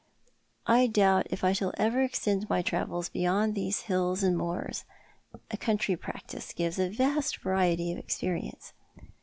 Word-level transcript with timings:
I 0.65 0.87
doubt 0.87 1.27
if 1.29 1.43
I 1.43 1.53
shall 1.53 1.75
ever 1.77 2.01
extend 2.01 2.49
my 2.49 2.63
travels 2.63 3.07
beyond 3.07 3.53
these 3.53 3.81
hills 3.81 4.23
and 4.23 4.35
moors. 4.35 4.83
A 5.51 5.57
country 5.57 5.95
practice 5.95 6.53
gives 6.53 6.79
a 6.79 6.89
vast 6.89 7.37
variety 7.43 7.91
of 7.91 7.99
experience." 7.99 8.73